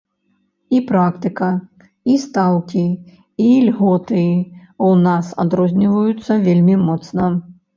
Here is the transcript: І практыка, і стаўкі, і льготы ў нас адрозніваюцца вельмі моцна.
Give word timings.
І 0.77 0.77
практыка, 0.91 1.49
і 2.13 2.15
стаўкі, 2.23 2.81
і 3.49 3.51
льготы 3.67 4.25
ў 4.25 4.89
нас 5.05 5.25
адрозніваюцца 5.45 6.41
вельмі 6.49 6.75
моцна. 6.91 7.25